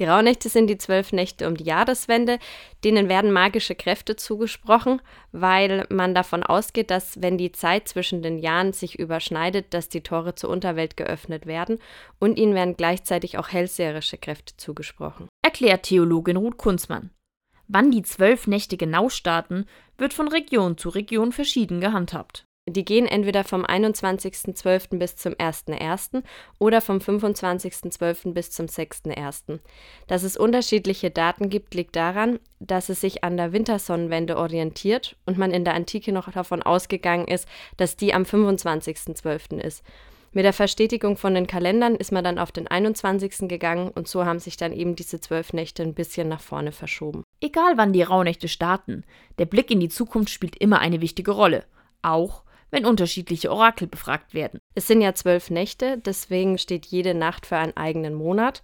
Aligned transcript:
Die 0.00 0.06
Rauhnächte 0.06 0.48
sind 0.48 0.68
die 0.68 0.78
zwölf 0.78 1.12
Nächte 1.12 1.46
um 1.46 1.58
die 1.58 1.64
Jahreswende. 1.64 2.38
Denen 2.84 3.10
werden 3.10 3.32
magische 3.32 3.74
Kräfte 3.74 4.16
zugesprochen, 4.16 5.02
weil 5.30 5.86
man 5.90 6.14
davon 6.14 6.42
ausgeht, 6.42 6.90
dass 6.90 7.20
wenn 7.20 7.36
die 7.36 7.52
Zeit 7.52 7.86
zwischen 7.86 8.22
den 8.22 8.38
Jahren 8.38 8.72
sich 8.72 8.98
überschneidet, 8.98 9.74
dass 9.74 9.90
die 9.90 10.00
Tore 10.00 10.34
zur 10.34 10.48
Unterwelt 10.48 10.96
geöffnet 10.96 11.44
werden 11.44 11.78
und 12.18 12.38
ihnen 12.38 12.54
werden 12.54 12.78
gleichzeitig 12.78 13.36
auch 13.36 13.48
hellseherische 13.48 14.16
Kräfte 14.16 14.56
zugesprochen. 14.56 15.28
Erklärt 15.44 15.82
Theologin 15.82 16.38
Ruth 16.38 16.56
Kunzmann. 16.56 17.10
Wann 17.68 17.90
die 17.90 18.02
zwölf 18.02 18.46
Nächte 18.46 18.78
genau 18.78 19.10
starten, 19.10 19.66
wird 19.98 20.14
von 20.14 20.28
Region 20.28 20.78
zu 20.78 20.88
Region 20.88 21.30
verschieden 21.30 21.80
gehandhabt. 21.80 22.44
Die 22.72 22.84
gehen 22.84 23.06
entweder 23.06 23.42
vom 23.42 23.64
21.12. 23.64 24.98
bis 24.98 25.16
zum 25.16 25.32
1.1. 25.32 26.22
oder 26.60 26.80
vom 26.80 26.98
25.12. 26.98 28.32
bis 28.32 28.52
zum 28.52 28.66
6.1. 28.66 29.58
Dass 30.06 30.22
es 30.22 30.36
unterschiedliche 30.36 31.10
Daten 31.10 31.50
gibt, 31.50 31.74
liegt 31.74 31.96
daran, 31.96 32.38
dass 32.60 32.88
es 32.88 33.00
sich 33.00 33.24
an 33.24 33.36
der 33.36 33.52
Wintersonnenwende 33.52 34.36
orientiert 34.36 35.16
und 35.26 35.36
man 35.36 35.50
in 35.50 35.64
der 35.64 35.74
Antike 35.74 36.12
noch 36.12 36.30
davon 36.30 36.62
ausgegangen 36.62 37.26
ist, 37.26 37.48
dass 37.76 37.96
die 37.96 38.14
am 38.14 38.22
25.12. 38.22 39.58
ist. 39.58 39.82
Mit 40.32 40.44
der 40.44 40.52
Verstetigung 40.52 41.16
von 41.16 41.34
den 41.34 41.48
Kalendern 41.48 41.96
ist 41.96 42.12
man 42.12 42.22
dann 42.22 42.38
auf 42.38 42.52
den 42.52 42.68
21. 42.68 43.48
gegangen 43.48 43.90
und 43.90 44.06
so 44.06 44.24
haben 44.24 44.38
sich 44.38 44.56
dann 44.56 44.72
eben 44.72 44.94
diese 44.94 45.20
zwölf 45.20 45.52
Nächte 45.52 45.82
ein 45.82 45.94
bisschen 45.94 46.28
nach 46.28 46.40
vorne 46.40 46.70
verschoben. 46.70 47.24
Egal 47.40 47.72
wann 47.78 47.92
die 47.92 48.02
Rauhnächte 48.02 48.46
starten, 48.46 49.02
der 49.40 49.46
Blick 49.46 49.72
in 49.72 49.80
die 49.80 49.88
Zukunft 49.88 50.30
spielt 50.30 50.54
immer 50.54 50.78
eine 50.78 51.00
wichtige 51.00 51.32
Rolle. 51.32 51.64
Auch 52.02 52.44
wenn 52.70 52.86
unterschiedliche 52.86 53.50
Orakel 53.50 53.86
befragt 53.86 54.34
werden. 54.34 54.60
Es 54.74 54.86
sind 54.86 55.00
ja 55.00 55.14
zwölf 55.14 55.50
Nächte, 55.50 55.98
deswegen 55.98 56.58
steht 56.58 56.86
jede 56.86 57.14
Nacht 57.14 57.46
für 57.46 57.56
einen 57.56 57.76
eigenen 57.76 58.14
Monat. 58.14 58.62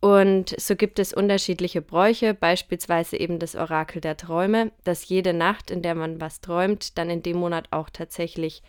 Und 0.00 0.54
so 0.60 0.76
gibt 0.76 0.98
es 0.98 1.14
unterschiedliche 1.14 1.80
Bräuche, 1.80 2.34
beispielsweise 2.34 3.16
eben 3.16 3.38
das 3.38 3.56
Orakel 3.56 4.02
der 4.02 4.18
Träume, 4.18 4.70
dass 4.84 5.08
jede 5.08 5.32
Nacht, 5.32 5.70
in 5.70 5.80
der 5.80 5.94
man 5.94 6.20
was 6.20 6.42
träumt, 6.42 6.98
dann 6.98 7.08
in 7.08 7.22
dem 7.22 7.38
Monat 7.38 7.68
auch 7.70 7.88
tatsächlich 7.88 8.62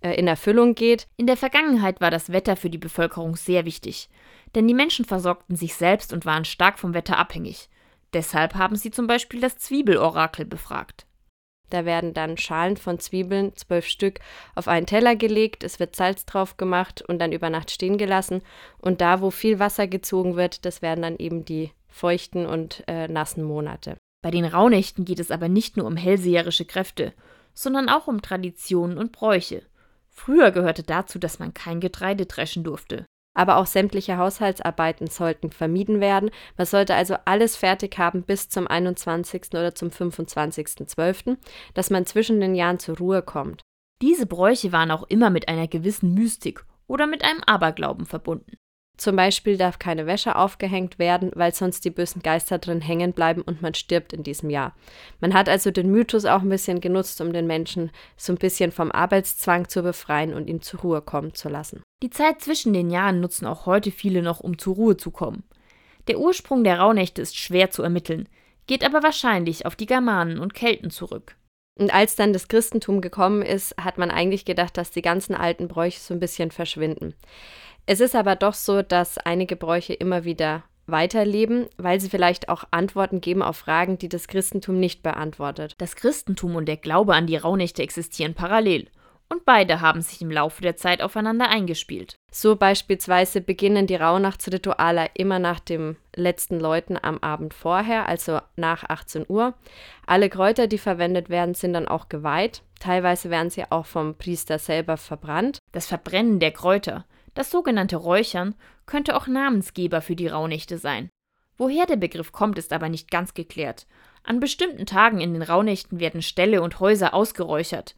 äh, 0.00 0.14
in 0.14 0.26
Erfüllung 0.26 0.74
geht. 0.74 1.06
In 1.16 1.28
der 1.28 1.36
Vergangenheit 1.36 2.00
war 2.00 2.10
das 2.10 2.32
Wetter 2.32 2.56
für 2.56 2.70
die 2.70 2.78
Bevölkerung 2.78 3.36
sehr 3.36 3.64
wichtig, 3.64 4.08
denn 4.56 4.66
die 4.66 4.74
Menschen 4.74 5.04
versorgten 5.04 5.54
sich 5.54 5.74
selbst 5.74 6.12
und 6.12 6.26
waren 6.26 6.44
stark 6.44 6.80
vom 6.80 6.92
Wetter 6.92 7.18
abhängig. 7.18 7.68
Deshalb 8.12 8.54
haben 8.54 8.76
sie 8.76 8.90
zum 8.90 9.06
Beispiel 9.06 9.40
das 9.40 9.58
Zwiebelorakel 9.58 10.44
befragt. 10.44 11.06
Da 11.74 11.84
werden 11.84 12.14
dann 12.14 12.38
Schalen 12.38 12.76
von 12.76 13.00
Zwiebeln, 13.00 13.56
zwölf 13.56 13.86
Stück, 13.86 14.20
auf 14.54 14.68
einen 14.68 14.86
Teller 14.86 15.16
gelegt, 15.16 15.64
es 15.64 15.80
wird 15.80 15.96
Salz 15.96 16.24
drauf 16.24 16.56
gemacht 16.56 17.02
und 17.02 17.18
dann 17.18 17.32
über 17.32 17.50
Nacht 17.50 17.72
stehen 17.72 17.98
gelassen. 17.98 18.42
Und 18.78 19.00
da, 19.00 19.20
wo 19.20 19.32
viel 19.32 19.58
Wasser 19.58 19.88
gezogen 19.88 20.36
wird, 20.36 20.64
das 20.66 20.82
werden 20.82 21.02
dann 21.02 21.16
eben 21.16 21.44
die 21.44 21.72
feuchten 21.88 22.46
und 22.46 22.84
äh, 22.86 23.08
nassen 23.08 23.42
Monate. 23.42 23.96
Bei 24.22 24.30
den 24.30 24.44
Rauhnächten 24.44 25.04
geht 25.04 25.18
es 25.18 25.32
aber 25.32 25.48
nicht 25.48 25.76
nur 25.76 25.86
um 25.86 25.96
hellseherische 25.96 26.64
Kräfte, 26.64 27.12
sondern 27.54 27.88
auch 27.88 28.06
um 28.06 28.22
Traditionen 28.22 28.96
und 28.96 29.10
Bräuche. 29.10 29.62
Früher 30.10 30.52
gehörte 30.52 30.84
dazu, 30.84 31.18
dass 31.18 31.40
man 31.40 31.54
kein 31.54 31.80
Getreide 31.80 32.26
dreschen 32.26 32.62
durfte 32.62 33.04
aber 33.34 33.56
auch 33.58 33.66
sämtliche 33.66 34.16
Haushaltsarbeiten 34.16 35.08
sollten 35.08 35.50
vermieden 35.50 36.00
werden. 36.00 36.30
Man 36.56 36.66
sollte 36.66 36.94
also 36.94 37.16
alles 37.24 37.56
fertig 37.56 37.98
haben 37.98 38.22
bis 38.22 38.48
zum 38.48 38.66
21. 38.66 39.48
oder 39.52 39.74
zum 39.74 39.90
25.12., 39.90 41.36
dass 41.74 41.90
man 41.90 42.06
zwischen 42.06 42.40
den 42.40 42.54
Jahren 42.54 42.78
zur 42.78 42.96
Ruhe 42.98 43.22
kommt. 43.22 43.60
Diese 44.00 44.26
Bräuche 44.26 44.72
waren 44.72 44.90
auch 44.90 45.04
immer 45.08 45.30
mit 45.30 45.48
einer 45.48 45.68
gewissen 45.68 46.14
Mystik 46.14 46.64
oder 46.86 47.06
mit 47.06 47.24
einem 47.24 47.40
Aberglauben 47.46 48.06
verbunden. 48.06 48.56
Zum 48.96 49.16
Beispiel 49.16 49.56
darf 49.56 49.80
keine 49.80 50.06
Wäsche 50.06 50.36
aufgehängt 50.36 51.00
werden, 51.00 51.32
weil 51.34 51.52
sonst 51.52 51.84
die 51.84 51.90
bösen 51.90 52.22
Geister 52.22 52.58
drin 52.58 52.80
hängen 52.80 53.12
bleiben 53.12 53.42
und 53.42 53.60
man 53.60 53.74
stirbt 53.74 54.12
in 54.12 54.22
diesem 54.22 54.50
Jahr. 54.50 54.74
Man 55.20 55.34
hat 55.34 55.48
also 55.48 55.72
den 55.72 55.90
Mythos 55.90 56.24
auch 56.24 56.42
ein 56.42 56.48
bisschen 56.48 56.80
genutzt, 56.80 57.20
um 57.20 57.32
den 57.32 57.48
Menschen 57.48 57.90
so 58.16 58.32
ein 58.32 58.38
bisschen 58.38 58.70
vom 58.70 58.92
Arbeitszwang 58.92 59.68
zu 59.68 59.82
befreien 59.82 60.32
und 60.32 60.48
ihn 60.48 60.62
zur 60.62 60.80
Ruhe 60.80 61.02
kommen 61.02 61.34
zu 61.34 61.48
lassen. 61.48 61.82
Die 62.02 62.10
Zeit 62.10 62.40
zwischen 62.40 62.72
den 62.72 62.90
Jahren 62.90 63.20
nutzen 63.20 63.46
auch 63.46 63.66
heute 63.66 63.90
viele 63.90 64.22
noch, 64.22 64.40
um 64.40 64.58
zur 64.58 64.76
Ruhe 64.76 64.96
zu 64.96 65.10
kommen. 65.10 65.42
Der 66.06 66.20
Ursprung 66.20 66.62
der 66.62 66.78
Rauhnächte 66.78 67.20
ist 67.20 67.36
schwer 67.36 67.70
zu 67.70 67.82
ermitteln, 67.82 68.28
geht 68.66 68.84
aber 68.84 69.02
wahrscheinlich 69.02 69.66
auf 69.66 69.74
die 69.74 69.86
Germanen 69.86 70.38
und 70.38 70.54
Kelten 70.54 70.90
zurück. 70.90 71.36
Und 71.76 71.92
als 71.92 72.14
dann 72.14 72.32
das 72.32 72.46
Christentum 72.46 73.00
gekommen 73.00 73.42
ist, 73.42 73.74
hat 73.76 73.98
man 73.98 74.10
eigentlich 74.10 74.44
gedacht, 74.44 74.76
dass 74.76 74.92
die 74.92 75.02
ganzen 75.02 75.34
alten 75.34 75.66
Bräuche 75.66 75.98
so 75.98 76.14
ein 76.14 76.20
bisschen 76.20 76.52
verschwinden. 76.52 77.14
Es 77.86 78.00
ist 78.00 78.14
aber 78.14 78.34
doch 78.36 78.54
so, 78.54 78.82
dass 78.82 79.18
einige 79.18 79.56
Bräuche 79.56 79.92
immer 79.92 80.24
wieder 80.24 80.64
weiterleben, 80.86 81.66
weil 81.76 82.00
sie 82.00 82.08
vielleicht 82.08 82.48
auch 82.48 82.64
Antworten 82.70 83.20
geben 83.20 83.42
auf 83.42 83.58
Fragen, 83.58 83.98
die 83.98 84.08
das 84.08 84.28
Christentum 84.28 84.80
nicht 84.80 85.02
beantwortet. 85.02 85.74
Das 85.78 85.96
Christentum 85.96 86.56
und 86.56 86.66
der 86.66 86.76
Glaube 86.76 87.14
an 87.14 87.26
die 87.26 87.36
Rauhnächte 87.36 87.82
existieren 87.82 88.34
parallel. 88.34 88.88
Und 89.30 89.46
beide 89.46 89.80
haben 89.80 90.02
sich 90.02 90.20
im 90.20 90.30
Laufe 90.30 90.60
der 90.62 90.76
Zeit 90.76 91.02
aufeinander 91.02 91.48
eingespielt. 91.48 92.16
So 92.30 92.56
beispielsweise 92.56 93.40
beginnen 93.40 93.86
die 93.86 93.96
Rauhnachtsrituale 93.96 95.08
immer 95.14 95.38
nach 95.38 95.60
dem 95.60 95.96
letzten 96.14 96.60
Läuten 96.60 96.98
am 97.00 97.18
Abend 97.18 97.54
vorher, 97.54 98.06
also 98.06 98.40
nach 98.56 98.84
18 98.84 99.24
Uhr. 99.28 99.54
Alle 100.06 100.28
Kräuter, 100.28 100.66
die 100.66 100.78
verwendet 100.78 101.30
werden, 101.30 101.54
sind 101.54 101.72
dann 101.72 101.88
auch 101.88 102.10
geweiht. 102.10 102.62
Teilweise 102.80 103.30
werden 103.30 103.50
sie 103.50 103.64
auch 103.70 103.86
vom 103.86 104.14
Priester 104.14 104.58
selber 104.58 104.98
verbrannt. 104.98 105.58
Das 105.72 105.86
Verbrennen 105.86 106.38
der 106.38 106.52
Kräuter 106.52 107.06
das 107.34 107.50
sogenannte 107.50 107.96
Räuchern 107.96 108.54
könnte 108.86 109.16
auch 109.16 109.26
Namensgeber 109.26 110.00
für 110.00 110.16
die 110.16 110.28
Rauhnächte 110.28 110.78
sein. 110.78 111.10
Woher 111.56 111.86
der 111.86 111.96
Begriff 111.96 112.32
kommt, 112.32 112.58
ist 112.58 112.72
aber 112.72 112.88
nicht 112.88 113.10
ganz 113.10 113.34
geklärt. 113.34 113.86
An 114.24 114.40
bestimmten 114.40 114.86
Tagen 114.86 115.20
in 115.20 115.34
den 115.34 115.42
Rauhnächten 115.42 116.00
werden 116.00 116.22
Ställe 116.22 116.62
und 116.62 116.80
Häuser 116.80 117.14
ausgeräuchert. 117.14 117.94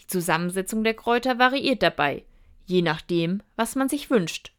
Die 0.00 0.06
Zusammensetzung 0.06 0.84
der 0.84 0.94
Kräuter 0.94 1.38
variiert 1.38 1.82
dabei, 1.82 2.24
je 2.66 2.82
nachdem, 2.82 3.42
was 3.56 3.74
man 3.76 3.88
sich 3.88 4.10
wünscht. 4.10 4.52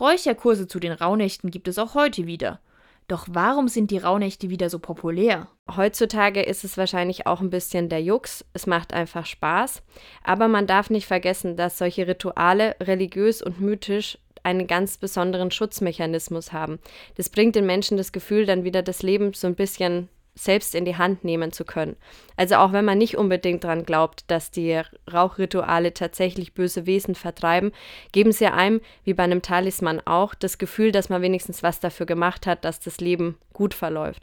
Räucherkurse 0.00 0.66
zu 0.66 0.80
den 0.80 0.92
Rauhnächten 0.92 1.50
gibt 1.50 1.68
es 1.68 1.78
auch 1.78 1.94
heute 1.94 2.26
wieder. 2.26 2.60
Doch 3.06 3.26
warum 3.30 3.68
sind 3.68 3.90
die 3.90 3.98
Rauhnächte 3.98 4.48
wieder 4.48 4.70
so 4.70 4.78
populär? 4.78 5.48
Heutzutage 5.76 6.42
ist 6.42 6.64
es 6.64 6.78
wahrscheinlich 6.78 7.26
auch 7.26 7.40
ein 7.40 7.50
bisschen 7.50 7.88
der 7.88 8.02
Jux. 8.02 8.44
Es 8.54 8.66
macht 8.66 8.94
einfach 8.94 9.26
Spaß. 9.26 9.82
Aber 10.22 10.48
man 10.48 10.66
darf 10.66 10.88
nicht 10.88 11.06
vergessen, 11.06 11.56
dass 11.56 11.78
solche 11.78 12.06
Rituale 12.06 12.76
religiös 12.80 13.42
und 13.42 13.60
mythisch 13.60 14.18
einen 14.42 14.66
ganz 14.66 14.98
besonderen 14.98 15.50
Schutzmechanismus 15.50 16.52
haben. 16.52 16.78
Das 17.16 17.30
bringt 17.30 17.56
den 17.56 17.66
Menschen 17.66 17.96
das 17.96 18.12
Gefühl, 18.12 18.46
dann 18.46 18.64
wieder 18.64 18.82
das 18.82 19.02
Leben 19.02 19.32
so 19.32 19.46
ein 19.46 19.54
bisschen 19.54 20.08
selbst 20.34 20.74
in 20.74 20.84
die 20.84 20.96
Hand 20.96 21.24
nehmen 21.24 21.52
zu 21.52 21.64
können. 21.64 21.96
Also 22.36 22.56
auch 22.56 22.72
wenn 22.72 22.84
man 22.84 22.98
nicht 22.98 23.16
unbedingt 23.16 23.64
daran 23.64 23.84
glaubt, 23.84 24.30
dass 24.30 24.50
die 24.50 24.80
Rauchrituale 25.12 25.94
tatsächlich 25.94 26.54
böse 26.54 26.86
Wesen 26.86 27.14
vertreiben, 27.14 27.72
geben 28.12 28.32
sie 28.32 28.46
einem, 28.46 28.80
wie 29.04 29.14
bei 29.14 29.22
einem 29.22 29.42
Talisman 29.42 30.00
auch, 30.04 30.34
das 30.34 30.58
Gefühl, 30.58 30.92
dass 30.92 31.08
man 31.08 31.22
wenigstens 31.22 31.62
was 31.62 31.80
dafür 31.80 32.06
gemacht 32.06 32.46
hat, 32.46 32.64
dass 32.64 32.80
das 32.80 32.98
Leben 32.98 33.38
gut 33.52 33.74
verläuft. 33.74 34.22